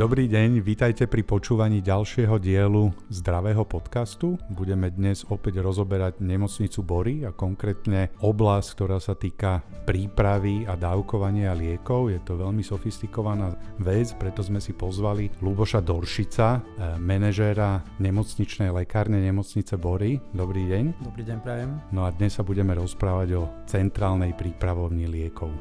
[0.00, 4.40] Dobrý deň, vítajte pri počúvaní ďalšieho dielu zdravého podcastu.
[4.48, 11.52] Budeme dnes opäť rozoberať nemocnicu Bory a konkrétne oblasť, ktorá sa týka prípravy a dávkovania
[11.52, 12.08] liekov.
[12.08, 16.60] Je to veľmi sofistikovaná vec, preto sme si pozvali Luboša Doršica, eh,
[16.96, 20.16] manažéra nemocničnej lekárne nemocnice Bory.
[20.32, 20.96] Dobrý deň.
[21.04, 21.76] Dobrý deň, prajem.
[21.92, 25.52] No a dnes sa budeme rozprávať o centrálnej prípravovni liekov.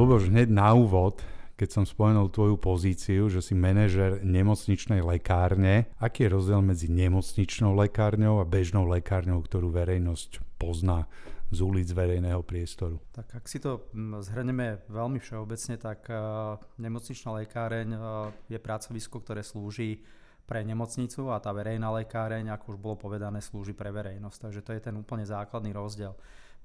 [0.00, 1.20] Luboš, hneď na úvod,
[1.60, 7.76] keď som spomenul tvoju pozíciu, že si manažer nemocničnej lekárne, aký je rozdiel medzi nemocničnou
[7.76, 11.04] lekárňou a bežnou lekárňou, ktorú verejnosť pozná
[11.52, 12.96] z ulic verejného priestoru?
[13.12, 19.20] Tak ak si to mm, zhrneme veľmi všeobecne, tak uh, nemocničná lekáreň uh, je pracovisko,
[19.20, 20.00] ktoré slúži
[20.48, 24.48] pre nemocnicu a tá verejná lekáreň, ako už bolo povedané, slúži pre verejnosť.
[24.48, 26.16] Takže to je ten úplne základný rozdiel.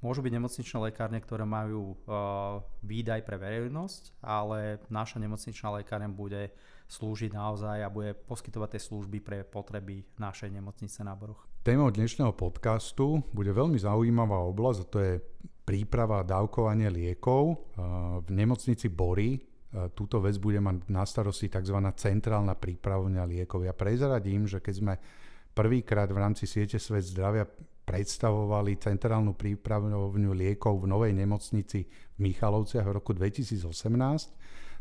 [0.06, 6.54] Môžu byť nemocničné lekárne, ktoré majú uh, výdaj pre verejnosť, ale naša nemocničná lekárne bude
[6.86, 11.50] slúžiť naozaj a bude poskytovať tie služby pre potreby našej nemocnice na Boroch.
[11.66, 15.14] Témou dnešného podcastu bude veľmi zaujímavá oblasť a to je
[15.66, 17.74] príprava a dávkovanie liekov.
[17.74, 21.82] Uh, v nemocnici Bory uh, túto vec bude mať na starosti tzv.
[21.82, 23.66] centrálna prípravňa liekov.
[23.66, 24.94] Ja prezradím, že keď sme
[25.58, 27.50] prvýkrát v rámci siete Svet zdravia
[27.86, 33.70] predstavovali centrálnu prípravňovňu liekov v novej nemocnici v Michalovciach v roku 2018,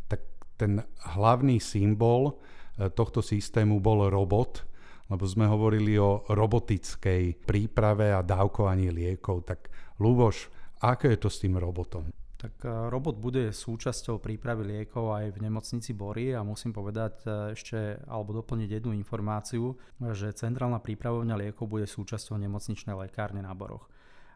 [0.08, 0.20] tak
[0.56, 0.80] ten
[1.14, 4.64] hlavný symbol e, tohto systému bol robot,
[5.12, 9.44] lebo sme hovorili o robotickej príprave a dávkovaní liekov.
[9.44, 9.68] Tak
[10.00, 10.48] Luboš,
[10.80, 12.08] ako je to s tým robotom?
[12.34, 17.28] Tak e, robot bude súčasťou prípravy liekov aj v nemocnici Bory a musím povedať e,
[17.54, 19.78] ešte alebo doplniť jednu informáciu,
[20.12, 23.86] že centrálna prípravovňa liekov bude súčasťou nemocničnej lekárne na Boroch.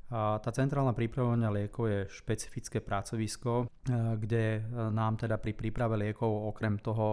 [0.09, 4.63] A tá centrálna prípravovňa liekov je špecifické pracovisko, e, kde
[4.95, 7.07] nám teda pri príprave liekov okrem toho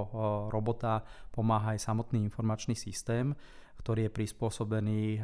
[0.53, 1.01] robota
[1.33, 3.33] pomáha aj samotný informačný systém,
[3.81, 5.21] ktorý je prispôsobený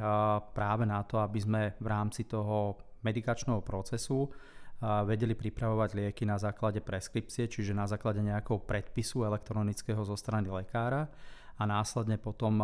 [0.53, 4.29] práve na to, aby sme v rámci toho medikačného procesu
[4.81, 11.05] vedeli pripravovať lieky na základe preskripcie, čiže na základe nejakého predpisu elektronického zo strany lekára
[11.61, 12.57] a následne potom,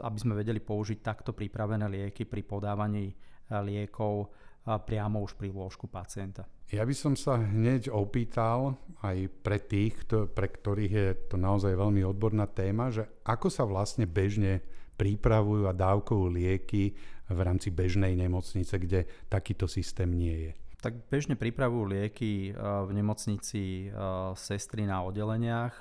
[0.00, 3.12] aby sme vedeli použiť takto pripravené lieky pri podávaní
[3.52, 4.32] liekov
[4.64, 6.48] priamo už pri lôžku pacienta.
[6.72, 12.00] Ja by som sa hneď opýtal aj pre tých, pre ktorých je to naozaj veľmi
[12.08, 14.64] odborná téma, že ako sa vlastne bežne
[14.96, 16.96] pripravujú a dávkujú lieky
[17.28, 20.52] v rámci bežnej nemocnice, kde takýto systém nie je.
[20.84, 23.92] Tak bežne pripravujú lieky eh, v nemocnici eh,
[24.36, 25.80] sestry na oddeleniach.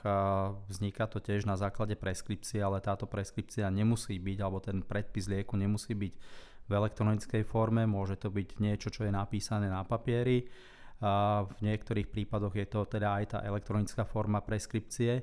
[0.72, 5.60] Vzniká to tiež na základe preskripcie, ale táto preskripcia nemusí byť, alebo ten predpis lieku
[5.60, 6.14] nemusí byť
[6.64, 10.48] v elektronickej forme, môže to byť niečo, čo je napísané na papieri.
[11.44, 15.20] V niektorých prípadoch je to teda aj tá elektronická forma preskripcie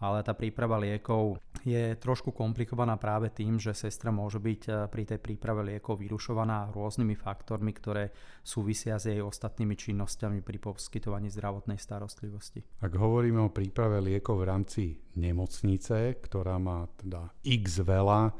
[0.00, 5.02] ale tá príprava liekov je trošku komplikovaná práve tým, že sestra môže byť eh, pri
[5.04, 8.08] tej príprave liekov vyrušovaná rôznymi faktormi, ktoré
[8.40, 12.64] súvisia s jej ostatnými činnosťami pri poskytovaní zdravotnej starostlivosti.
[12.80, 14.82] Ak hovoríme o príprave liekov v rámci
[15.20, 18.32] nemocnice, ktorá má teda x veľa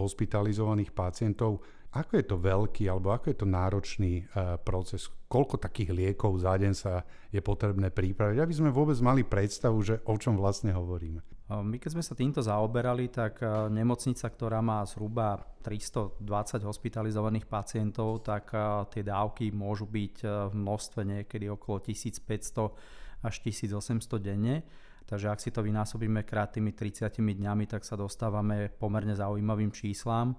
[0.00, 1.60] hospitalizovaných pacientov,
[1.92, 5.12] ako je to veľký alebo ako je to náročný uh, proces?
[5.28, 10.00] Koľko takých liekov za deň sa je potrebné pripraviť, aby sme vôbec mali predstavu, že
[10.08, 11.20] o čom vlastne hovoríme?
[11.52, 16.24] My keď sme sa týmto zaoberali, tak nemocnica, ktorá má zhruba 320
[16.64, 18.56] hospitalizovaných pacientov, tak
[18.88, 24.64] tie dávky môžu byť v množstve niekedy okolo 1500 až 1800 denne.
[25.04, 30.32] Takže ak si to vynásobíme krát tými 30 dňami, tak sa dostávame pomerne zaujímavým číslam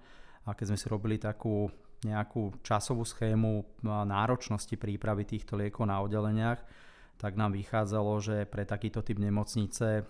[0.43, 1.71] a keď sme si robili takú
[2.03, 6.59] nejakú časovú schému náročnosti prípravy týchto liekov na oddeleniach,
[7.15, 10.03] tak nám vychádzalo, že pre takýto typ nemocnice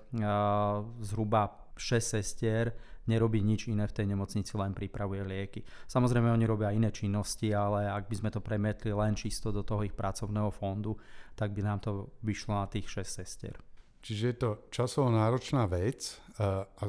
[1.05, 2.73] zhruba 6 sestier
[3.03, 5.59] nerobí nič iné v tej nemocnici, len pripravuje lieky.
[5.91, 9.83] Samozrejme oni robia iné činnosti, ale ak by sme to premietli len čisto do toho
[9.83, 10.95] ich pracovného fondu,
[11.35, 13.55] tak by nám to vyšlo na tých 6 sestier.
[14.03, 16.83] Čiže je to časovo náročná vec a, a,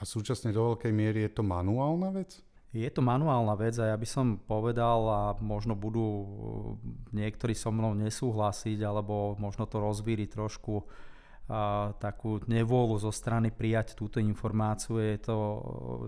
[0.00, 2.40] a súčasne do veľkej miery je to manuálna vec?
[2.74, 6.26] Je to manuálna vec a ja by som povedal a možno budú
[7.14, 10.82] niektorí so mnou nesúhlasiť alebo možno to rozvíri trošku
[11.46, 14.98] a, takú nevôľu zo strany prijať túto informáciu.
[14.98, 15.38] Je to,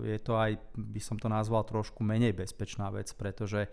[0.03, 3.71] je to aj, by som to nazval, trošku menej bezpečná vec, pretože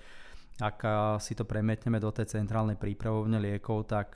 [0.63, 0.87] ak
[1.19, 4.15] si to premietneme do tej centrálnej prípravovne liekov, tak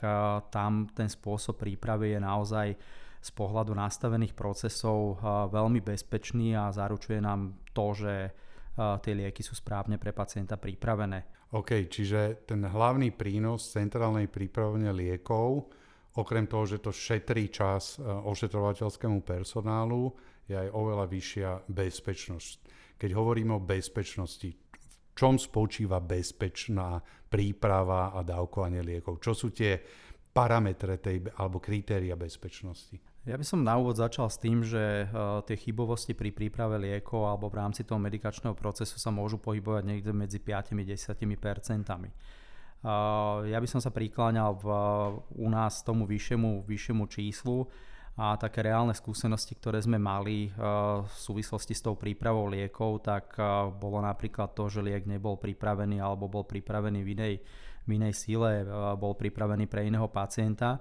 [0.54, 2.68] tam ten spôsob prípravy je naozaj
[3.18, 5.18] z pohľadu nastavených procesov
[5.50, 8.14] veľmi bezpečný a zaručuje nám to, že
[8.78, 11.50] tie lieky sú správne pre pacienta pripravené.
[11.58, 15.74] OK, čiže ten hlavný prínos centrálnej prípravne liekov
[16.18, 20.10] okrem toho, že to šetrí čas ošetrovateľskému personálu,
[20.48, 22.56] je aj oveľa vyššia bezpečnosť.
[22.98, 26.98] Keď hovoríme o bezpečnosti, v čom spočíva bezpečná
[27.30, 29.22] príprava a dávkovanie liekov?
[29.22, 29.78] Čo sú tie
[30.32, 32.98] parametre tej, alebo kritéria bezpečnosti?
[33.28, 37.28] Ja by som na úvod začal s tým, že uh, tie chybovosti pri príprave liekov
[37.28, 42.08] alebo v rámci toho medikačného procesu sa môžu pohybovať niekde medzi 5-10 percentami.
[42.80, 44.66] Uh, ja by som sa prikláňal v,
[45.44, 47.68] u nás tomu vyššiemu, vyššiemu číslu
[48.16, 53.36] a také reálne skúsenosti, ktoré sme mali uh, v súvislosti s tou prípravou liekov, tak
[53.76, 57.34] bolo napríklad to, že liek nebol pripravený alebo bol pripravený v inej,
[57.84, 58.64] v inej síle,
[58.96, 60.80] bol pripravený pre iného pacienta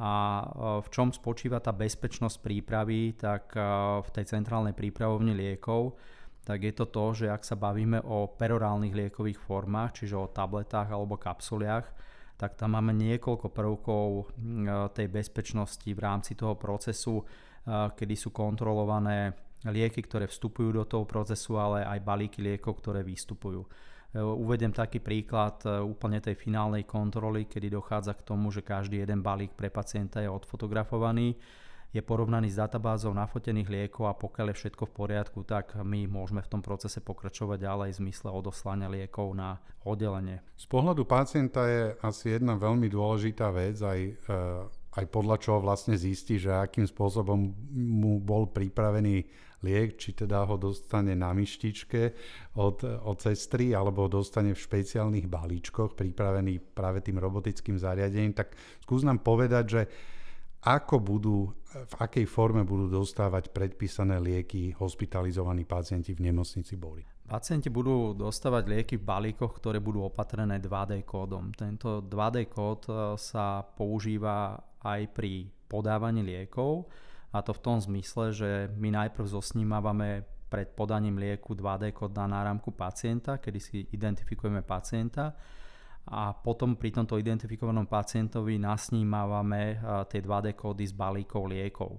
[0.00, 0.44] a e,
[0.80, 3.60] v čom spočíva tá bezpečnosť prípravy, tak e,
[4.00, 6.00] v tej centrálnej prípravovni liekov,
[6.40, 10.88] tak je to to, že ak sa bavíme o perorálnych liekových formách, čiže o tabletách
[10.88, 11.84] alebo kapsuliach,
[12.40, 14.24] tak tam máme niekoľko prvkov e,
[14.96, 17.20] tej bezpečnosti v rámci toho procesu,
[17.70, 19.36] kedy sú kontrolované
[19.68, 23.60] lieky, ktoré vstupujú do toho procesu, ale aj balíky liekov, ktoré vystupujú.
[24.10, 28.98] Eh, uvedem taký príklad eh, úplne tej finálnej kontroly, kedy dochádza k tomu, že každý
[28.98, 31.38] jeden balík pre pacienta je odfotografovaný,
[31.94, 36.42] je porovnaný s databázou nafotených liekov a pokiaľ je všetko v poriadku, tak my môžeme
[36.42, 40.42] v tom procese pokračovať ďalej v zmysle odoslania liekov na oddelenie.
[40.58, 45.94] Z pohľadu pacienta je asi jedna veľmi dôležitá vec, aj, eh, aj podľa čoho vlastne
[45.94, 49.22] zistí, že akým spôsobom mu bol pripravený
[49.62, 52.02] liek, či teda ho dostane na myštičke
[52.58, 58.56] od, od sestry, alebo ho dostane v špeciálnych balíčkoch, pripravený práve tým robotickým zariadením, tak
[58.82, 59.82] skús nám povedať, že
[60.60, 61.38] ako budú,
[61.72, 67.00] v akej forme budú dostávať predpísané lieky hospitalizovaní pacienti v nemocnici boli.
[67.30, 71.54] Pacienti budú dostávať lieky v balíkoch, ktoré budú opatrené 2D kódom.
[71.54, 76.90] Tento 2D kód e, sa používa aj pri podávaní liekov
[77.30, 82.26] a to v tom zmysle, že my najprv zosnímavame pred podaním lieku 2D kód na
[82.26, 85.30] náramku pacienta, kedy si identifikujeme pacienta
[86.10, 89.78] a potom pri tomto identifikovanom pacientovi nasnímavame
[90.10, 91.94] tie 2D kódy z balíkov liekov.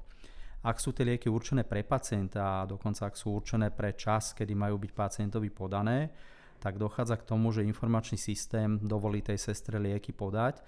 [0.61, 4.53] Ak sú tie lieky určené pre pacienta a dokonca ak sú určené pre čas, kedy
[4.53, 6.13] majú byť pacientovi podané,
[6.61, 10.61] tak dochádza k tomu, že informačný systém dovolí tej sestre lieky podať.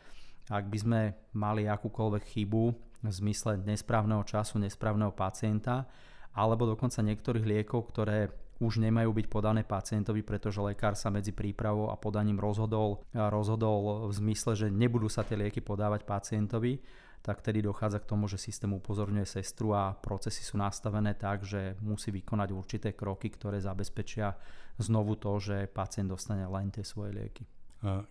[0.49, 1.01] Ak by sme
[1.37, 2.63] mali akúkoľvek chybu
[3.05, 5.85] v zmysle nesprávneho času, nesprávneho pacienta,
[6.33, 11.93] alebo dokonca niektorých liekov, ktoré už nemajú byť podané pacientovi, pretože lekár sa medzi prípravou
[11.93, 16.81] a podaním rozhodol, rozhodol v zmysle, že nebudú sa tie lieky podávať pacientovi,
[17.23, 21.79] tak vtedy dochádza k tomu, že systém upozorňuje sestru a procesy sú nastavené tak, že
[21.79, 24.35] musí vykonať určité kroky, ktoré zabezpečia
[24.75, 27.47] znovu to, že pacient dostane len tie svoje lieky.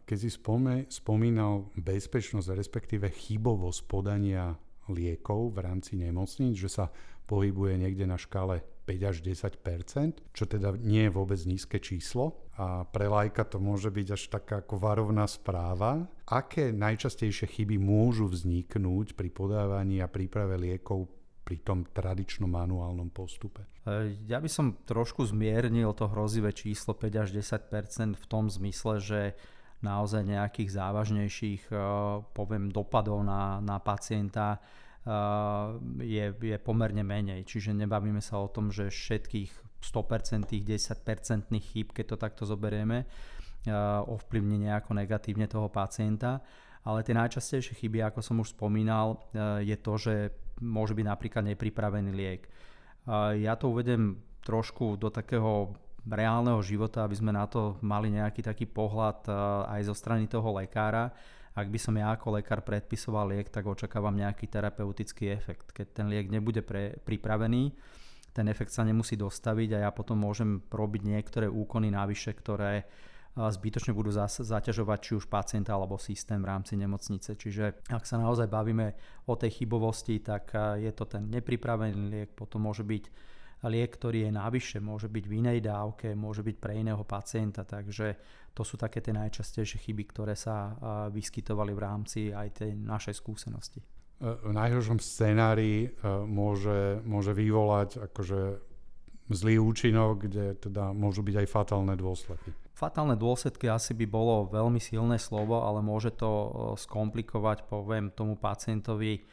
[0.08, 0.28] Keď si
[0.88, 4.56] spomínal bezpečnosť, respektíve chybovosť podania
[4.88, 6.92] liekov v rámci nemocníc, že sa
[7.28, 9.62] pohybuje niekde na škále 5 až 10
[10.34, 12.41] čo teda nie je vôbec nízke číslo.
[12.60, 16.04] A pre lajka to môže byť až taká ako varovná správa.
[16.28, 21.08] Aké najčastejšie chyby môžu vzniknúť pri podávaní a príprave liekov
[21.42, 23.64] pri tom tradičnom manuálnom postupe?
[23.88, 29.00] E, ja by som trošku zmiernil to hrozivé číslo 5 až 10 v tom zmysle,
[29.00, 29.20] že
[29.82, 31.78] naozaj nejakých závažnejších, eh,
[32.32, 34.62] poviem, dopadov na, na pacienta
[35.98, 37.42] je, je pomerne menej.
[37.42, 43.72] Čiže nebavíme sa o tom, že všetkých 100%, 10% chýb, keď to takto zoberieme, eh,
[44.06, 46.38] ovplyvní nejako negatívne toho pacienta.
[46.82, 49.22] Ale tie najčastejšie chyby, ako som už spomínal,
[49.62, 50.14] je to, že
[50.58, 52.50] môže byť napríklad nepripravený liek.
[53.38, 58.66] Ja to uvedem trošku do takého reálneho života, aby sme na to mali nejaký taký
[58.66, 59.34] pohľad eh,
[59.78, 61.14] aj zo strany toho lekára.
[61.52, 65.76] Ak by som ja ako lekár predpisoval liek, tak očakávam nejaký terapeutický efekt.
[65.76, 67.76] Keď ten liek nebude pre, pripravený,
[68.32, 72.84] ten efekt sa nemusí dostaviť a ja potom môžem robiť niektoré úkony navyše, ktoré eh,
[73.36, 77.36] zbytočne budú zaťažovať či už pacienta alebo systém v rámci nemocnice.
[77.36, 78.96] Čiže ak sa naozaj bavíme
[79.28, 83.04] o tej chybovosti, tak eh, je to ten nepripravený liek, potom môže byť
[83.68, 88.18] liek, ktorý je navyše, môže byť v inej dávke, môže byť pre iného pacienta, takže
[88.50, 90.76] to sú také tie najčastejšie chyby, ktoré sa
[91.08, 93.82] vyskytovali v rámci aj tej našej skúsenosti.
[94.22, 98.40] E, v najhoršom scenári e, môže, môže vyvolať akože
[99.34, 102.54] zlý účinok, kde teda môžu byť aj fatálne dôsledky.
[102.72, 108.38] Fatálne dôsledky asi by bolo veľmi silné slovo, ale môže to e, skomplikovať, poviem tomu
[108.38, 109.26] pacientovi,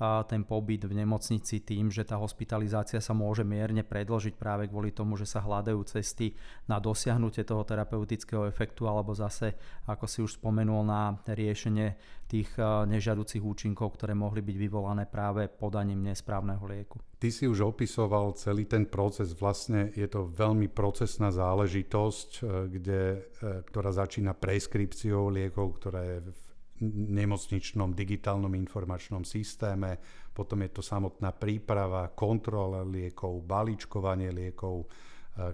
[0.00, 5.14] ten pobyt v nemocnici tým, že tá hospitalizácia sa môže mierne predložiť práve kvôli tomu,
[5.14, 6.34] že sa hľadajú cesty
[6.66, 9.54] na dosiahnutie toho terapeutického efektu alebo zase,
[9.86, 11.94] ako si už spomenul, na riešenie
[12.26, 16.98] tých nežiaducich účinkov, ktoré mohli byť vyvolané práve podaním nesprávneho lieku.
[17.24, 23.02] Ty si už opisoval celý ten proces, vlastne je to veľmi procesná záležitosť, e, kde,
[23.16, 23.18] e,
[23.64, 26.43] ktorá začína preskripciou liekov, ktorá je v
[26.82, 29.98] nemocničnom digitálnom informačnom systéme,
[30.34, 34.86] potom je to samotná príprava, kontrola liekov, balíčkovanie liekov, e,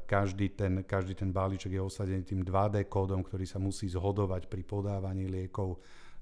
[0.09, 4.63] každý ten, každý ten balíček je osadený tým 2D kódom, ktorý sa musí zhodovať pri
[4.65, 5.77] podávaní liekov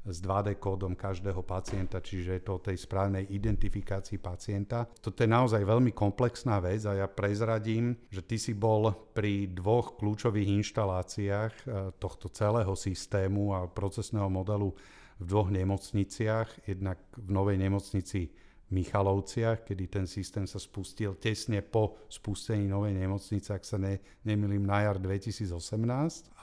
[0.09, 4.89] s 2D kódom každého pacienta, čiže je to o tej správnej identifikácii pacienta.
[4.99, 10.01] Toto je naozaj veľmi komplexná vec a ja prezradím, že ty si bol pri dvoch
[10.01, 11.63] kľúčových inštaláciách e,
[12.01, 14.73] tohto celého systému a procesného modelu
[15.21, 16.65] v dvoch nemocniciach.
[16.65, 18.33] Jednak v novej nemocnici
[18.69, 23.97] Michalovciach, kedy ten systém sa spustil tesne po spustení novej nemocnice, ak sa ne,
[24.29, 25.57] nemýlim, na jar 2018.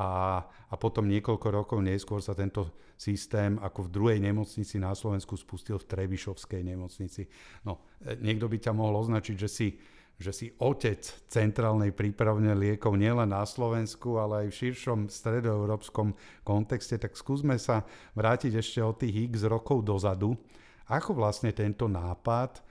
[0.02, 5.36] A, a potom niekoľko rokov neskôr sa tento systém ako v druhej nemocnici na Slovensku
[5.36, 7.28] spustil v Trebišovskej nemocnici.
[7.68, 9.70] No, e, niekto by ťa mohol označiť, že si
[10.16, 16.16] že si otec centrálnej prípravne liekov nielen na Slovensku, ale aj v širšom stredoeurópskom
[16.48, 17.84] kontexte, tak skúsme sa
[18.16, 20.40] vrátiť ešte o tých x rokov dozadu
[20.86, 22.62] ako vlastne tento nápad, e,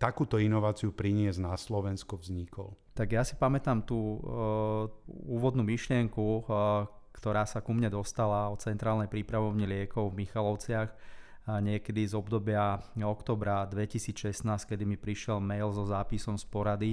[0.00, 2.72] takúto inováciu priniesť na Slovensko vznikol?
[2.96, 4.88] Tak ja si pamätám tú uh,
[5.28, 12.02] úvodnú myšlienku, uh, ktorá sa ku mne dostala od centrálnej prípravovne liekov v Michalovciach niekedy
[12.02, 16.92] z obdobia oktobra 2016, kedy mi prišiel mail so zápisom z porady,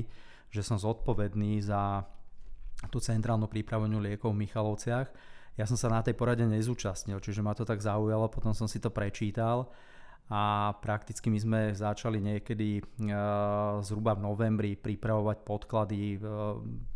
[0.53, 2.05] že som zodpovedný za
[2.93, 5.07] tú centrálnu prípravovňu liekov v Michalovciach.
[5.57, 8.77] Ja som sa na tej porade nezúčastnil, čiže ma to tak zaujalo, potom som si
[8.77, 9.73] to prečítal
[10.29, 12.83] a prakticky my sme začali niekedy e,
[13.85, 16.17] zhruba v novembri pripravovať podklady e,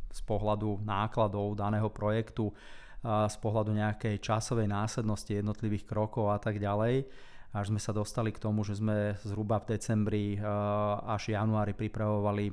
[0.09, 2.49] z pohľadu nákladov daného projektu,
[3.03, 7.05] z pohľadu nejakej časovej následnosti jednotlivých krokov a tak ďalej.
[7.55, 10.25] Až sme sa dostali k tomu, že sme zhruba v decembri
[11.05, 12.51] až januári pripravovali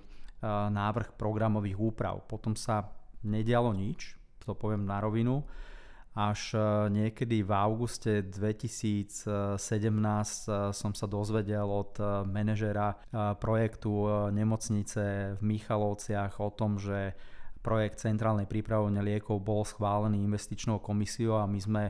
[0.70, 2.22] návrh programových úprav.
[2.28, 2.92] Potom sa
[3.24, 5.42] nedialo nič, to poviem na rovinu
[6.14, 6.54] až
[6.94, 11.98] niekedy v auguste 2017 e, som sa dozvedel od
[12.30, 12.94] manažera
[13.42, 17.18] projektu nemocnice v Michalovciach o tom, že
[17.64, 21.82] projekt centrálnej prípravovne liekov bol schválený investičnou komisiou a my sme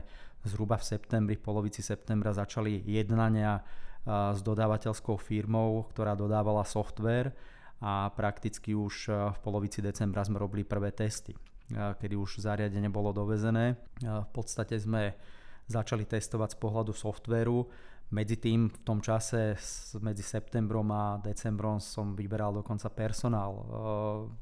[0.47, 3.59] zhruba v septembri, v polovici septembra začali jednania
[4.07, 7.35] s dodávateľskou firmou, ktorá dodávala software
[7.83, 11.35] a prakticky už v polovici decembra sme robili prvé testy
[11.71, 13.73] kedy už zariadenie bolo dovezené.
[14.01, 15.17] V podstate sme
[15.65, 17.65] začali testovať z pohľadu softvéru.
[18.13, 19.57] Medzi tým v tom čase
[19.97, 23.63] medzi septembrom a decembrom som vyberal dokonca personál e,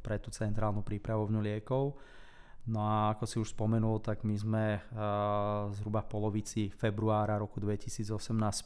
[0.04, 1.96] pre tú centrálnu prípravovňu liekov.
[2.68, 4.80] No a ako si už spomenul, tak my sme e,
[5.80, 8.12] zhruba v polovici februára roku 2018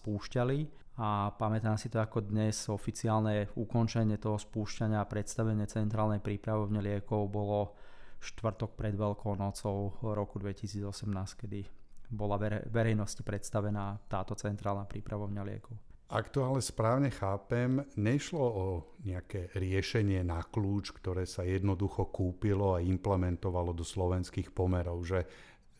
[0.01, 0.59] spúšťali
[0.97, 7.29] a pamätám si to ako dnes oficiálne ukončenie toho spúšťania a predstavenie centrálnej prípravovne liekov
[7.29, 7.77] bolo
[8.17, 10.89] štvrtok pred Veľkou nocou roku 2018,
[11.37, 11.69] kedy
[12.07, 12.39] bola
[12.71, 15.75] verejnosti predstavená táto centrálna prípravovňa liekov.
[16.07, 18.65] Ak to ale správne chápem, nešlo o
[19.03, 25.27] nejaké riešenie na kľúč, ktoré sa jednoducho kúpilo a implementovalo do slovenských pomerov, že,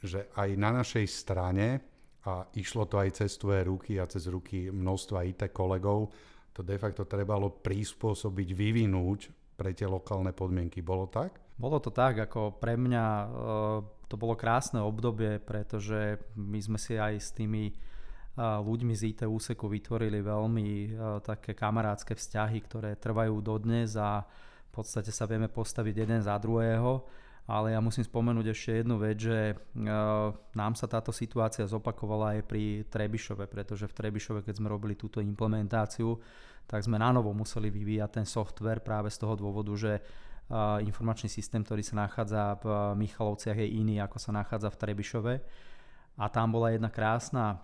[0.03, 1.79] že aj na našej strane,
[2.27, 6.11] a išlo to aj cez tvoje ruky a cez ruky množstva IT kolegov,
[6.51, 9.19] to de facto trebalo prispôsobiť, vyvinúť
[9.55, 10.83] pre tie lokálne podmienky.
[10.83, 11.39] Bolo tak?
[11.55, 13.27] Bolo to tak, ako pre mňa e,
[14.07, 17.73] to bolo krásne obdobie, pretože my sme si aj s tými e,
[18.39, 20.87] ľuďmi z IT úseku vytvorili veľmi e,
[21.21, 24.23] také kamarádske vzťahy, ktoré trvajú dodnes a
[24.67, 27.03] v podstate sa vieme postaviť jeden za druhého.
[27.47, 29.55] Ale ja musím spomenúť ešte jednu vec, že
[30.51, 35.23] nám sa táto situácia zopakovala aj pri Trebišove, pretože v Trebišove, keď sme robili túto
[35.23, 36.19] implementáciu,
[36.67, 40.03] tak sme na novo museli vyvíjať ten software práve z toho dôvodu, že
[40.81, 45.33] informačný systém, ktorý sa nachádza v Michalovciach je iný, ako sa nachádza v Trebišove.
[46.17, 47.61] A tam bola jedna krásna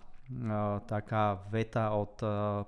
[0.88, 2.16] taká veta od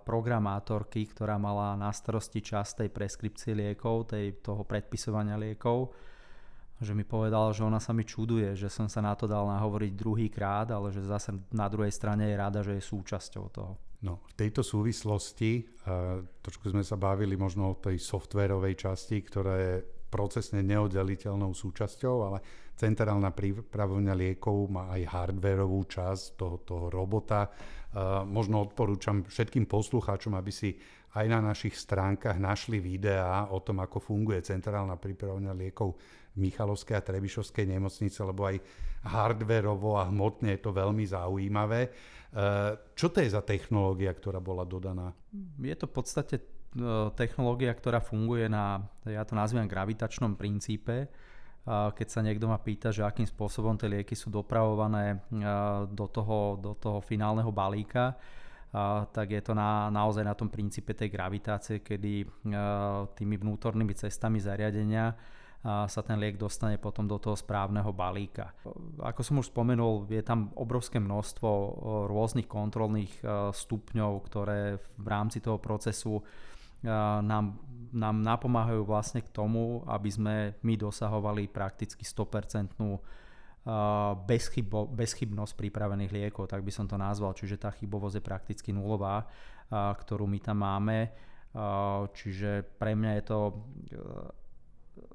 [0.05, 5.89] programátorky, ktorá mala na starosti čas tej preskripcie liekov, tej, toho predpisovania liekov,
[6.77, 9.93] že mi povedala, že ona sa mi čuduje, že som sa na to dal nahovoriť
[9.97, 13.73] druhý krát, ale že zase na druhej strane je rada, že je súčasťou toho.
[14.05, 15.65] No, v tejto súvislosti,
[16.45, 19.75] trošku sme sa bavili možno o tej softwarovej časti, ktorá je
[20.07, 22.39] procesne neoddeliteľnou súčasťou, ale
[22.79, 27.51] centrálna prípravovňa liekov má aj hardwareovú časť toho, toho robota.
[28.29, 30.77] Možno odporúčam všetkým poslucháčom, aby si
[31.17, 35.97] aj na našich stránkach našli videá o tom, ako funguje centrálna prípravňa liekov
[36.37, 38.61] v Michalovskej a Trebišovskej nemocnice, lebo aj
[39.09, 41.89] hardverovo a hmotne je to veľmi zaujímavé.
[42.93, 45.09] Čo to je za technológia, ktorá bola dodaná?
[45.57, 46.37] Je to v podstate
[47.17, 51.09] technológia, ktorá funguje na, ja to nazývam gravitačnom princípe.
[51.67, 55.19] Keď sa niekto ma pýta, že akým spôsobom tie lieky sú dopravované
[55.91, 58.15] do toho, do toho finálneho balíka,
[59.11, 62.29] tak je to na, naozaj na tom princípe tej gravitácie, kedy
[63.19, 65.11] tými vnútornými cestami zariadenia
[65.67, 68.55] sa ten liek dostane potom do toho správneho balíka.
[69.03, 71.49] Ako som už spomenul, je tam obrovské množstvo
[72.07, 76.23] rôznych kontrolných stupňov, ktoré v rámci toho procesu
[76.85, 77.57] nám,
[77.93, 82.77] nám napomáhajú vlastne k tomu, aby sme my dosahovali prakticky 100%
[84.23, 87.35] bezchybo, bezchybnosť pripravených liekov, tak by som to nazval.
[87.35, 89.27] Čiže tá chybovosť je prakticky nulová,
[89.73, 91.11] ktorú my tam máme.
[92.15, 93.55] Čiže pre mňa je to e,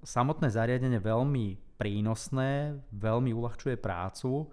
[0.01, 4.49] samotné zariadenie veľmi prínosné, veľmi uľahčuje prácu.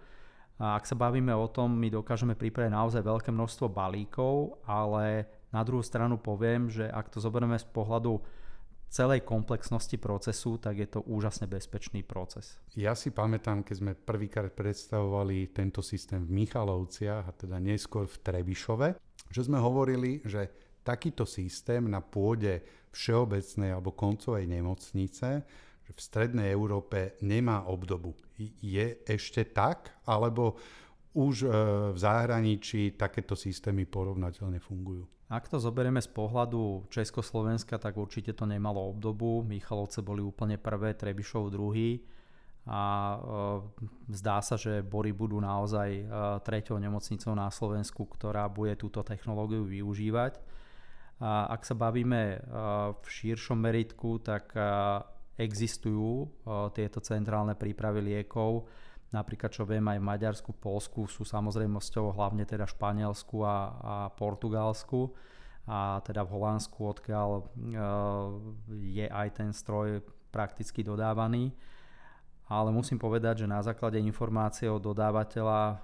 [0.61, 5.65] A ak sa bavíme o tom, my dokážeme pripraviť naozaj veľké množstvo balíkov, ale na
[5.65, 8.21] druhú stranu poviem, že ak to zoberieme z pohľadu
[8.89, 12.57] celej komplexnosti procesu, tak je to úžasne bezpečný proces.
[12.73, 18.21] Ja si pamätám, keď sme prvýkrát predstavovali tento systém v Michalovciach a teda neskôr v
[18.25, 18.89] Trebišove,
[19.29, 20.49] že sme hovorili, že
[20.81, 22.65] takýto systém na pôde
[22.97, 25.45] všeobecnej alebo koncovej nemocnice
[25.89, 28.17] v strednej Európe nemá obdobu.
[28.61, 30.57] Je ešte tak, alebo
[31.19, 31.47] už e,
[31.91, 35.03] v zahraničí takéto systémy porovnateľne fungujú?
[35.29, 39.45] Ak to zoberieme z pohľadu Československa, tak určite to nemalo obdobu.
[39.45, 42.01] Michalovce boli úplne prvé, Trebišov druhý
[42.69, 43.19] a e,
[44.13, 46.05] zdá sa, že Bory budú naozaj e,
[46.45, 50.37] treťou nemocnicou na Slovensku, ktorá bude túto technológiu využívať.
[51.19, 52.39] A ak sa bavíme e,
[52.93, 54.53] v širšom meritku, tak
[55.39, 56.27] existujú
[56.75, 58.67] tieto centrálne prípravy liekov,
[59.09, 65.17] Napríklad, čo viem, aj v Maďarsku, Polsku sú samozrejmosťou hlavne teda Španielsku a, a Portugalsku
[65.65, 67.43] a teda v Holandsku, odkiaľ e,
[68.93, 71.57] je aj ten stroj prakticky dodávaný.
[72.49, 75.77] Ale musím povedať, že na základe informácie od dodávateľa e,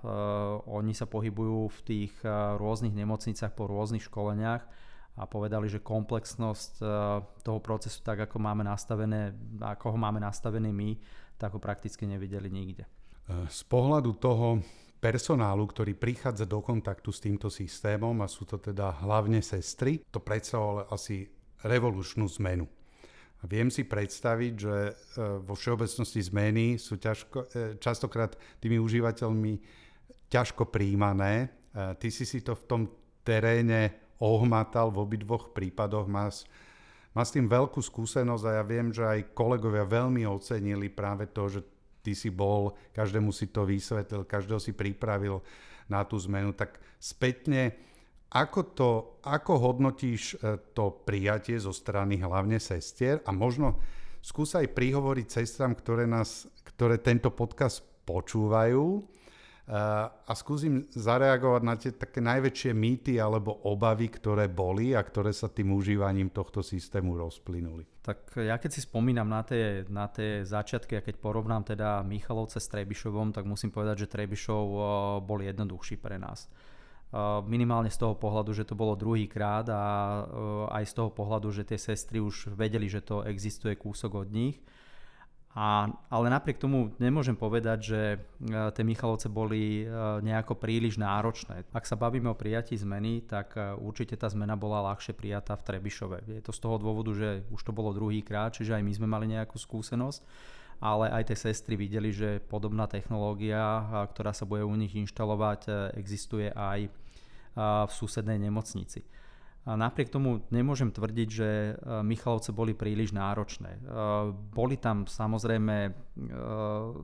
[0.73, 4.65] oni sa pohybujú v tých e, rôznych nemocniciach po rôznych školeniach
[5.15, 6.85] a povedali, že komplexnosť e,
[7.45, 10.91] toho procesu, tak ako máme nastavené, ako ho máme nastavený my,
[11.37, 12.89] tak ho prakticky nevideli nikde.
[13.29, 14.61] Z pohľadu toho
[15.01, 20.21] personálu, ktorý prichádza do kontaktu s týmto systémom, a sú to teda hlavne sestry, to
[20.21, 21.29] predstavovalo asi
[21.65, 22.65] revolučnú zmenu.
[23.45, 24.93] Viem si predstaviť, že e,
[25.45, 29.61] vo všeobecnosti zmeny sú ťažko, e, častokrát tými užívateľmi
[30.33, 31.33] ťažko príjmané.
[31.45, 31.49] E,
[32.01, 32.83] ty si si to v tom
[33.21, 36.49] teréne ohmatal v obidvoch prípadoch, máš,
[37.13, 41.45] má s tým veľkú skúsenosť a ja viem, že aj kolegovia veľmi ocenili práve to,
[41.53, 41.61] že
[42.05, 45.41] ty si bol, každému si to vysvetlil, každého si pripravil
[45.89, 47.73] na tú zmenu, tak spätne,
[48.29, 48.91] ako, to,
[49.25, 53.25] ako hodnotíš e, to prijatie zo strany hlavne sestier?
[53.25, 53.81] A možno
[54.21, 56.45] skús aj prihovoriť sestram, ktoré, nás,
[56.77, 59.01] ktoré tento podcast počúvajú,
[59.65, 65.49] a skúsim zareagovať na tie také najväčšie mýty alebo obavy, ktoré boli a ktoré sa
[65.49, 67.89] tým užívaním tohto systému rozplynuli.
[68.05, 72.61] Tak ja keď si spomínam na tie, na tie začiatky a keď porovnám teda Michalovce
[72.61, 74.65] s Trebišovom, tak musím povedať, že Trebišov
[75.25, 76.45] bol jednoduchší pre nás.
[77.49, 79.83] Minimálne z toho pohľadu, že to bolo druhý krát a
[80.77, 84.61] aj z toho pohľadu, že tie sestry už vedeli, že to existuje kúsok od nich
[85.55, 88.19] a, ale napriek tomu nemôžem povedať, že e,
[88.75, 91.63] tie Michalovce boli e, nejako príliš náročné.
[91.71, 95.63] Ak sa bavíme o prijatí zmeny, tak e, určite tá zmena bola ľahšie prijatá v
[95.63, 96.19] Trebišove.
[96.27, 99.07] Je to z toho dôvodu, že už to bolo druhý krát, čiže aj my sme
[99.07, 100.27] mali nejakú skúsenosť,
[100.83, 103.63] ale aj tie sestry videli, že podobná technológia,
[104.11, 106.91] ktorá sa bude u nich inštalovať, existuje aj
[107.55, 109.07] v susednej nemocnici.
[109.65, 111.73] Napriek tomu nemôžem tvrdiť, že e,
[112.05, 113.81] Michalovce boli príliš náročné.
[113.81, 113.81] E,
[114.53, 115.91] boli tam samozrejme e,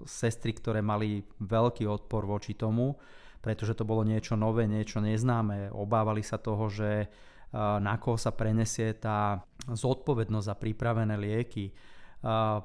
[0.04, 3.00] sestry, ktoré mali veľký odpor voči tomu,
[3.40, 5.72] pretože to bolo niečo nové, niečo neznáme.
[5.72, 7.08] Obávali sa toho, že
[7.56, 11.74] na koho sa prenesie tá zodpovednosť za pripravené lieky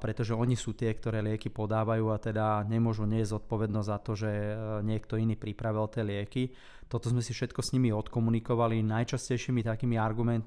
[0.03, 4.27] pretože oni sú tie, ktoré lieky podávajú a teda nemôžu nie zodpovednosť za to, že
[4.27, 6.51] e, niekto iný pripravil tie lieky.
[6.91, 8.83] Toto sme si všetko s nimi odkomunikovali.
[8.83, 10.43] Najčastejšími takými argument,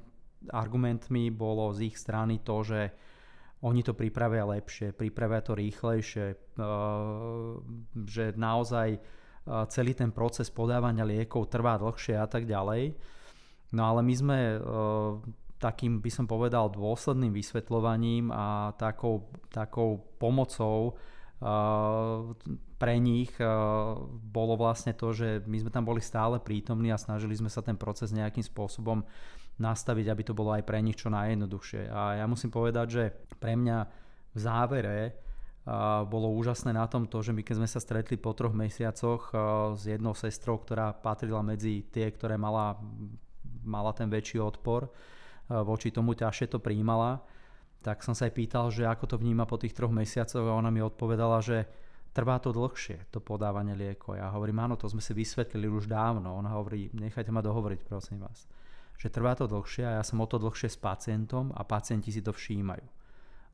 [0.53, 2.81] argumentmi bolo z ich strany to, že
[3.65, 6.55] oni to pripravia lepšie, pripravia to rýchlejšie,
[8.07, 8.89] že naozaj
[9.73, 12.95] celý ten proces podávania liekov trvá dlhšie a tak ďalej.
[13.75, 14.39] No ale my sme
[15.59, 20.95] takým, by som povedal, dôsledným vysvetľovaním a takou, takou pomocou
[22.79, 23.31] pre nich
[24.27, 27.79] bolo vlastne to, že my sme tam boli stále prítomní a snažili sme sa ten
[27.79, 29.07] proces nejakým spôsobom
[29.59, 31.91] nastaviť, aby to bolo aj pre nich čo najjednoduchšie.
[31.91, 33.05] A ja musím povedať, že
[33.39, 33.79] pre mňa
[34.35, 34.99] v závere
[36.07, 39.31] bolo úžasné na tom to, že my keď sme sa stretli po troch mesiacoch
[39.79, 42.79] s jednou sestrou, ktorá patrila medzi tie, ktoré mala,
[43.63, 44.91] mala ten väčší odpor
[45.49, 47.25] voči tomu ťažšie to príjmala,
[47.81, 50.69] tak som sa aj pýtal, že ako to vníma po tých troch mesiacoch a ona
[50.69, 51.65] mi odpovedala, že
[52.11, 54.19] trvá to dlhšie, to podávanie liekov.
[54.19, 56.35] Ja hovorím, áno, to sme si vysvetlili už dávno.
[56.35, 58.51] Ona hovorí, nechajte ma dohovoriť, prosím vás.
[58.99, 62.19] Že trvá to dlhšie a ja som o to dlhšie s pacientom a pacienti si
[62.19, 62.83] to všímajú.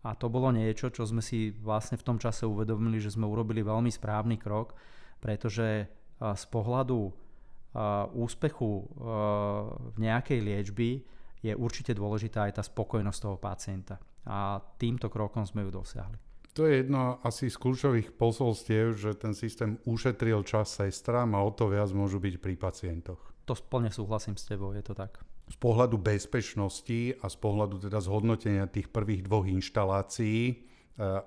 [0.09, 3.61] A to bolo niečo, čo sme si vlastne v tom čase uvedomili, že sme urobili
[3.61, 4.73] veľmi správny krok,
[5.21, 5.89] pretože
[6.21, 7.13] z pohľadu
[8.17, 8.89] úspechu
[9.93, 10.91] v nejakej liečby
[11.45, 14.01] je určite dôležitá aj tá spokojnosť toho pacienta.
[14.25, 16.17] A týmto krokom sme ju dosiahli.
[16.57, 21.51] To je jedno asi z kľúčových posolstiev, že ten systém ušetril čas sestrám a o
[21.53, 23.21] to viac môžu byť pri pacientoch.
[23.45, 28.01] To plne súhlasím s tebou, je to tak z pohľadu bezpečnosti a z pohľadu teda
[28.01, 30.65] zhodnotenia tých prvých dvoch inštalácií,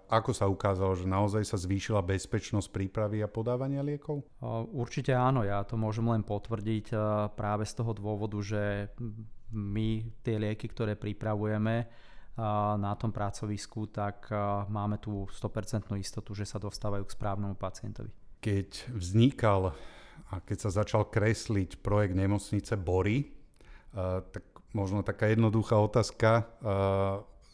[0.07, 4.23] ako sa ukázalo, že naozaj sa zvýšila bezpečnosť prípravy a podávania liekov?
[4.71, 6.97] Určite áno, ja to môžem len potvrdiť e,
[7.35, 8.87] práve z toho dôvodu, že
[9.51, 11.87] my tie lieky, ktoré pripravujeme
[12.77, 14.29] na tom pracovisku, tak
[14.69, 18.13] máme tú 100% istotu, že sa dostávajú k správnemu pacientovi.
[18.45, 19.73] Keď vznikal
[20.29, 23.33] a keď sa začal kresliť projekt nemocnice Bory,
[24.29, 26.45] tak možno taká jednoduchá otázka.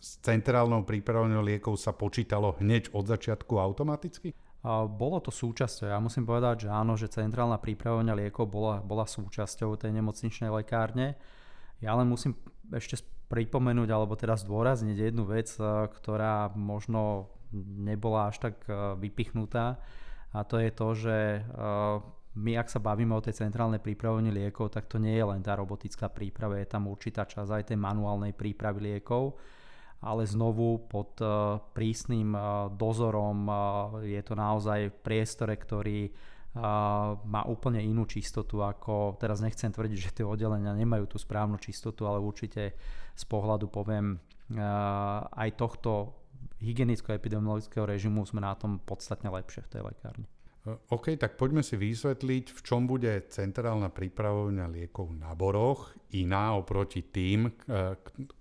[0.04, 4.36] S centrálnou prípravou liekov sa počítalo hneď od začiatku automaticky?
[5.00, 5.88] Bolo to súčasťou.
[5.88, 11.16] Ja musím povedať, že áno, že centrálna prípravovňa liekov bola, bola súčasťou tej nemocničnej lekárne.
[11.80, 12.36] Ja len musím
[12.76, 13.00] ešte
[13.32, 15.56] pripomenúť, alebo teda zdôrazniť jednu vec,
[15.96, 18.60] ktorá možno nebola až tak
[19.00, 19.80] vypichnutá.
[20.36, 21.18] A to je to, že
[22.36, 25.56] my ak sa bavíme o tej centrálnej prípravovni liekov, tak to nie je len tá
[25.56, 29.40] robotická príprava, je tam určitá časť aj tej manuálnej prípravy liekov,
[30.04, 33.56] ale znovu pod uh, prísnym uh, dozorom uh,
[34.04, 36.12] je to naozaj v priestore, ktorý
[36.54, 42.06] má úplne inú čistotu ako, teraz nechcem tvrdiť, že tie oddelenia nemajú tú správnu čistotu,
[42.06, 42.78] ale určite
[43.18, 44.22] z pohľadu poviem
[45.34, 46.14] aj tohto
[46.62, 50.30] hygienicko-epidemiologického režimu sme na tom podstatne lepšie v tej lekárni.
[50.64, 57.04] OK, tak poďme si vysvetliť, v čom bude centrálna prípravovňa liekov na Boroch iná oproti
[57.04, 57.52] tým,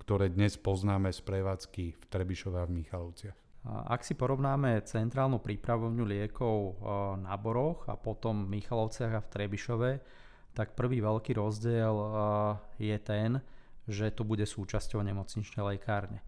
[0.07, 3.37] ktoré dnes poznáme z prevádzky v Trebišove a v Michalovciach.
[3.67, 6.79] Ak si porovnáme centrálnu prípravovňu liekov
[7.19, 9.91] na Boroch a potom v Michalovciach a v Trebišove,
[10.55, 11.97] tak prvý veľký rozdiel
[12.79, 13.43] je ten,
[13.91, 16.23] že to bude súčasťou nemocničnej lekárne.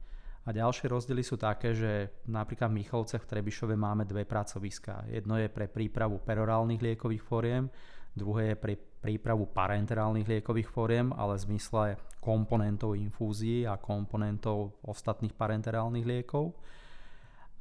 [0.45, 5.09] A ďalšie rozdiely sú také, že napríklad v Michalovcech v Trebišove máme dve pracoviská.
[5.09, 7.65] Jedno je pre prípravu perorálnych liekových fóriem,
[8.13, 15.33] druhé je pre prípravu parenterálnych liekových fóriem, ale v zmysle komponentov infúzií a komponentov ostatných
[15.33, 16.57] parenterálnych liekov.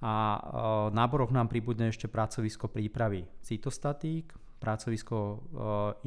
[0.04, 0.40] A e,
[0.92, 5.36] na boroch nám pribudne ešte pracovisko prípravy cytostatík, pracovisko e,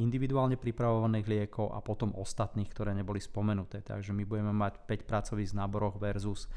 [0.01, 3.85] individuálne pripravovaných liekov a potom ostatných, ktoré neboli spomenuté.
[3.85, 6.49] Takže my budeme mať 5 pracovísk v náboroch versus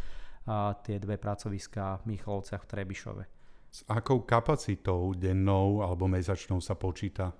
[0.89, 3.23] tie dve pracoviská v Michalovciach v Trebišove.
[3.71, 7.37] S akou kapacitou dennou alebo mesačnou sa počíta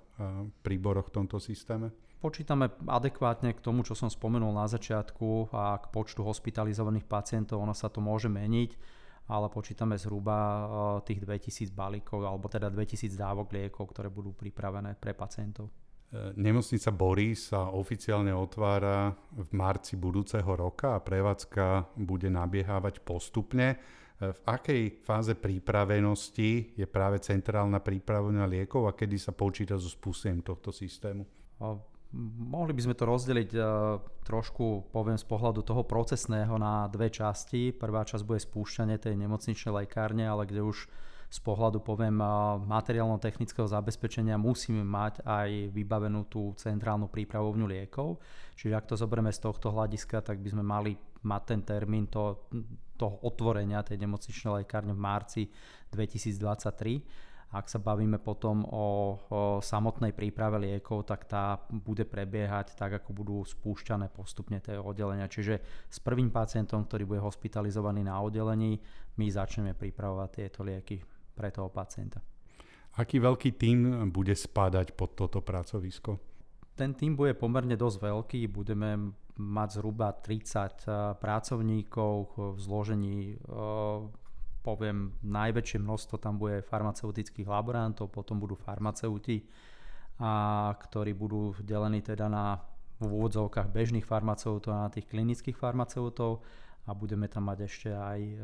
[0.61, 1.91] pri boroch v tomto systéme?
[2.21, 7.65] Počítame adekvátne k tomu, čo som spomenul na začiatku a k počtu hospitalizovaných pacientov.
[7.65, 9.00] Ono sa to môže meniť
[9.31, 10.67] ale počítame zhruba eh,
[11.07, 15.71] tých 2000 balíkov alebo teda 2000 dávok liekov, ktoré budú pripravené pre pacientov.
[16.11, 23.79] Eh, nemocnica Bory sa oficiálne otvára v marci budúceho roka a prevádzka bude nabiehávať postupne.
[24.19, 29.87] Eh, v akej fáze prípravenosti je práve centrálna prípravovňa liekov a kedy sa počíta so
[29.87, 31.23] spustením tohto systému?
[32.13, 33.63] Mohli by sme to rozdeliť uh,
[34.27, 37.71] trošku, poviem, z pohľadu toho procesného na dve časti.
[37.71, 40.91] Prvá časť bude spúšťanie tej nemocničnej lekárne, ale kde už
[41.31, 48.19] z pohľadu, poviem, uh, materiálno-technického zabezpečenia musíme mať aj vybavenú tú centrálnu prípravovňu liekov.
[48.59, 52.51] Čiže ak to zoberieme z tohto hľadiska, tak by sme mali mať ten termín to,
[52.99, 55.43] toho otvorenia tej nemocničnej lekárne v marci
[55.95, 58.85] 2023 Ak sa bavíme potom o, o
[59.59, 65.27] samotnej príprave liekov, tak tá bude prebiehať tak, ako budú spúšťané postupne tie oddelenia.
[65.27, 65.59] Čiže
[65.91, 68.79] s prvým pacientom, ktorý bude hospitalizovaný na oddelení,
[69.19, 71.03] my začneme pripravovať tieto lieky
[71.35, 72.23] pre toho pacienta.
[72.99, 76.19] Aký veľký tým bude spadať pod toto pracovisko?
[76.75, 80.69] Ten tým bude pomerne dosť veľký, budeme mať zhruba 30 eh,
[81.19, 84.20] pracovníkov v zložení eh,
[84.61, 89.41] poviem, najväčšie množstvo tam bude farmaceutických laborantov, potom budú farmaceuti,
[90.21, 92.61] a, ktorí budú delení teda na
[93.01, 96.45] v úvodzovkách bežných farmaceutov a na tých klinických farmaceutov
[96.89, 98.41] a budeme tam mať ešte aj uh,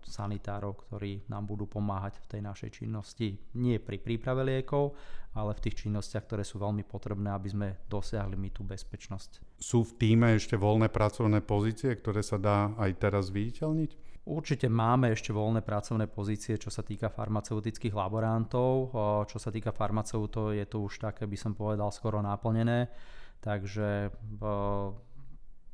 [0.00, 3.36] sanitárov, ktorí nám budú pomáhať v tej našej činnosti.
[3.52, 4.96] Nie pri príprave liekov,
[5.36, 9.60] ale v tých činnostiach, ktoré sú veľmi potrebné, aby sme dosiahli my tú bezpečnosť.
[9.60, 14.05] Sú v týme ešte voľné pracovné pozície, ktoré sa dá aj teraz viditeľniť?
[14.26, 18.90] Určite máme ešte voľné pracovné pozície, čo sa týka farmaceutických laborantov.
[19.30, 22.90] Čo sa týka farmaceutov, je to už také, by som povedal, skoro naplnené.
[23.38, 24.10] Takže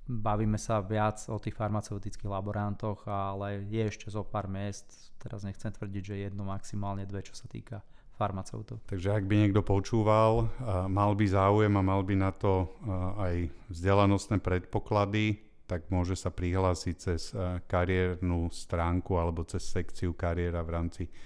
[0.05, 5.73] bavíme sa viac o tých farmaceutických laborantoch, ale je ešte zo pár miest, teraz nechcem
[5.73, 7.81] tvrdiť, že jedno, maximálne dve, čo sa týka
[8.21, 8.85] farmaceutov.
[8.85, 10.53] Takže ak by niekto počúval,
[10.93, 12.69] mal by záujem a mal by na to
[13.17, 15.41] aj vzdelanostné predpoklady,
[15.73, 21.17] tak môže sa prihlásiť cez eh, kariérnu stránku alebo cez sekciu kariéra v rámci eh,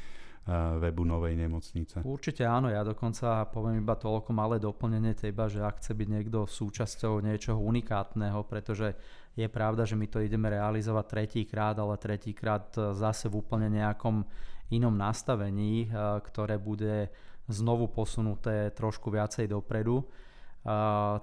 [0.79, 2.07] webu Novej nemocnice.
[2.07, 6.47] Určite áno, ja dokonca poviem iba toľko malé doplnenie teba, že ak chce byť niekto
[6.47, 8.95] súčasťou niečoho unikátneho, pretože
[9.35, 14.23] je pravda, že my to ideme realizovať tretíkrát, ale tretíkrát eh, zase v úplne nejakom
[14.67, 15.87] inom nastavení,
[16.27, 17.07] ktoré bude
[17.47, 20.03] znovu posunuté trošku viacej dopredu,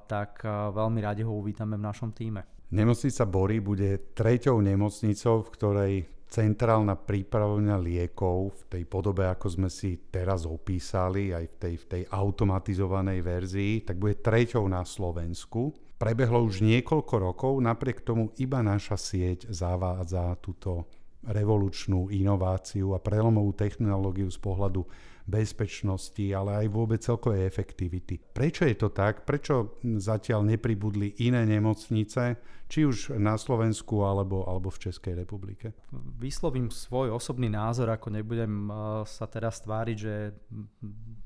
[0.07, 2.47] tak veľmi radi ho uvítame v našom týme.
[2.73, 5.93] Nemocnica Bory bude treťou nemocnicou, v ktorej
[6.25, 11.85] centrálna prípravovňa liekov v tej podobe, ako sme si teraz opísali, aj v tej, v
[11.85, 15.69] tej automatizovanej verzii, tak bude treťou na Slovensku.
[16.01, 20.89] Prebehlo už niekoľko rokov, napriek tomu iba naša sieť zavádza túto
[21.27, 24.83] revolučnú inováciu a prelomovú technológiu z pohľadu
[25.23, 28.19] bezpečnosti, ale aj vôbec celkovej efektivity.
[28.19, 29.23] Prečo je to tak?
[29.23, 32.35] Prečo zatiaľ nepribudli iné nemocnice,
[32.67, 35.71] či už na Slovensku alebo, alebo v Českej republike?
[36.19, 38.75] Vyslovím svoj osobný názor, ako nebudem eh,
[39.07, 40.35] sa teraz tváriť, že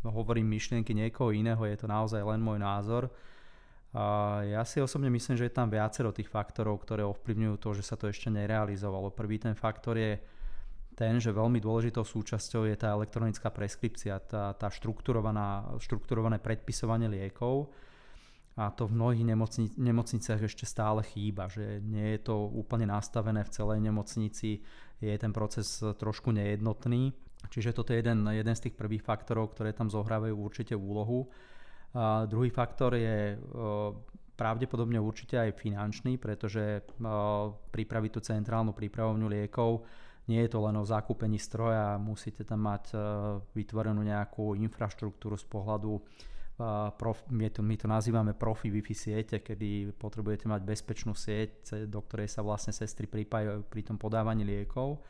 [0.05, 3.09] hovorím myšlienky niekoho iného, je to naozaj len môj názor.
[4.45, 7.95] Ja si osobne myslím, že je tam viacero tých faktorov, ktoré ovplyvňujú to, že sa
[7.97, 9.09] to ešte nerealizovalo.
[9.09, 10.21] Prvý ten faktor je
[10.97, 17.69] ten, že veľmi dôležitou súčasťou je tá elektronická preskripcia, tá, tá štrukturované predpisovanie liekov
[18.57, 23.45] a to v mnohých nemocni, nemocniciach ešte stále chýba, že nie je to úplne nastavené
[23.45, 24.65] v celej nemocnici,
[24.97, 27.13] je ten proces trošku nejednotný.
[27.53, 31.29] Čiže toto je jeden, jeden z tých prvých faktorov, ktoré tam zohrávajú určite úlohu.
[31.97, 33.41] A druhý faktor je
[34.37, 36.85] pravdepodobne určite aj finančný, pretože
[37.73, 39.81] pripraviť tú centrálnu prípravovňu liekov
[40.27, 42.93] nie je to len o zakúpení stroja, musíte tam mať
[43.55, 45.97] vytvorenú nejakú infraštruktúru z pohľadu
[46.97, 52.01] prof, my, to, my to nazývame profi Wi-Fi siete, kedy potrebujete mať bezpečnú sieť, do
[52.01, 55.01] ktorej sa vlastne sestry pripájajú pri tom podávaní liekov.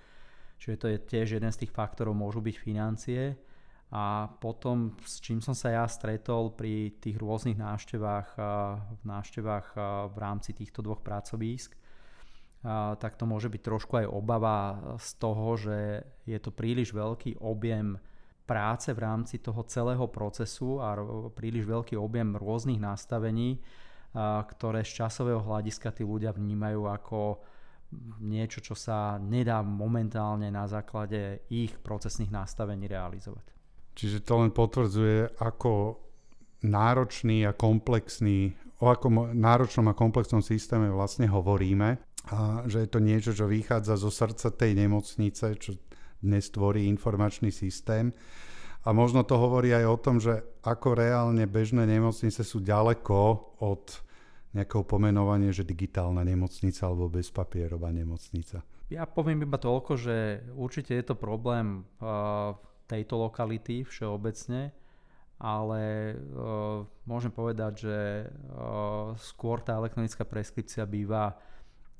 [0.60, 3.39] Čiže to je tiež jeden z tých faktorov, môžu byť financie.
[3.88, 8.36] A potom, s čím som sa ja stretol pri tých rôznych návštevách,
[9.00, 9.67] v návštevách
[10.12, 11.71] v rámci týchto dvoch pracovísk,
[13.00, 17.95] tak to môže byť trošku aj obava z toho, že je to príliš veľký objem
[18.43, 20.95] práce v rámci toho celého procesu a
[21.32, 23.63] príliš veľký objem rôznych nastavení,
[24.52, 27.39] ktoré z časového hľadiska tí ľudia vnímajú ako
[28.19, 33.56] niečo, čo sa nedá momentálne na základe ich procesných nastavení realizovať.
[33.97, 35.97] Čiže to len potvrdzuje, ako
[36.62, 41.97] náročný a komplexný, o akom náročnom a komplexnom systéme vlastne hovoríme
[42.29, 45.81] a že je to niečo, čo vychádza zo srdca tej nemocnice, čo
[46.21, 48.13] dnes tvorí informačný systém.
[48.86, 53.17] A možno to hovorí aj o tom, že ako reálne bežné nemocnice sú ďaleko
[53.65, 53.83] od
[54.53, 58.63] nejakého pomenovania, že digitálna nemocnica alebo bezpapierová nemocnica.
[58.88, 60.15] Ja poviem iba toľko, že
[60.55, 62.55] určite je to problém uh,
[62.88, 64.71] tejto lokality všeobecne,
[65.38, 65.82] ale
[66.17, 71.38] uh, môžem povedať, že uh, skôr tá elektronická preskripcia býva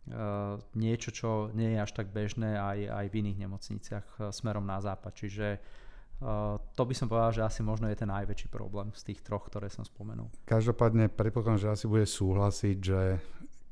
[0.08, 4.80] Eh, niečo, čo nie je až tak bežné aj, aj v iných nemocniciach smerom na
[4.80, 5.12] západ.
[5.12, 9.20] Čiže eh, to by som povedal, že asi možno je ten najväčší problém z tých
[9.20, 10.32] troch, ktoré som spomenul.
[10.48, 13.20] Každopádne predpokladám, že asi bude súhlasiť, že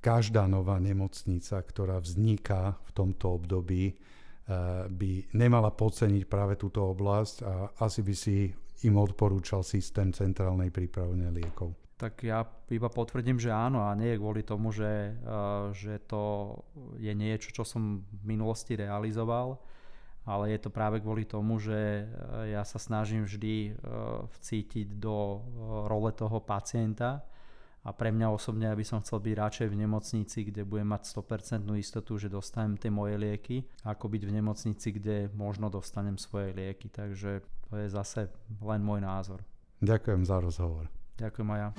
[0.04, 3.95] každá nová nemocnica, ktorá vzniká v tomto období,
[4.89, 8.53] by nemala podceniť práve túto oblasť a asi by si
[8.86, 11.73] im odporúčal systém centrálnej prípravne liekov.
[11.95, 15.15] Tak ja iba potvrdím, že áno a nie je kvôli tomu, že,
[15.71, 16.53] že to
[16.99, 19.58] je niečo, čo som v minulosti realizoval,
[20.27, 22.05] ale je to práve kvôli tomu, že
[22.51, 23.79] ja sa snažím vždy
[24.27, 25.41] vcítiť do
[25.88, 27.23] role toho pacienta
[27.86, 31.69] a pre mňa osobne, aby som chcel byť radšej v nemocnici, kde budem mať 100%
[31.78, 36.89] istotu, že dostanem tie moje lieky, ako byť v nemocnici, kde možno dostanem svoje lieky.
[36.89, 38.34] Takže to je zase
[38.65, 39.45] len môj názor.
[39.86, 40.89] Ďakujem za rozhovor.
[41.15, 41.69] Ďakujem aj ja.